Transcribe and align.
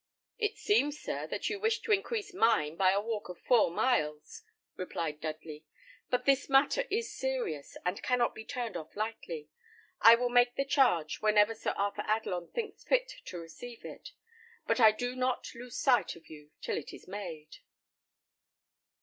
"It 0.39 0.57
seems, 0.57 0.97
sir, 0.99 1.27
that 1.27 1.47
you 1.51 1.59
wished 1.59 1.83
to 1.83 1.91
increase 1.91 2.33
mine 2.33 2.75
by 2.75 2.89
a 2.89 2.99
walk 2.99 3.29
of 3.29 3.37
four 3.39 3.69
miles," 3.69 4.41
replied 4.75 5.21
Dudley; 5.21 5.63
"but 6.09 6.25
this 6.25 6.49
matter 6.49 6.85
is 6.89 7.13
serious, 7.15 7.77
and 7.85 8.01
cannot 8.01 8.33
be 8.33 8.43
turned 8.43 8.75
off 8.75 8.95
lightly. 8.95 9.49
I 10.01 10.15
will 10.15 10.29
make 10.29 10.55
the 10.55 10.65
charge 10.65 11.21
whenever 11.21 11.53
Sir 11.53 11.75
Arthur 11.77 12.03
Adelon 12.07 12.51
thinks 12.51 12.83
fit 12.83 13.13
to 13.25 13.37
receive 13.37 13.85
it; 13.85 14.13
but 14.65 14.79
I 14.79 14.91
do 14.91 15.15
not 15.15 15.53
lose 15.53 15.77
sight 15.77 16.15
of 16.15 16.27
you 16.31 16.49
till 16.63 16.77
it 16.79 16.91
is 16.91 17.07
made." 17.07 17.57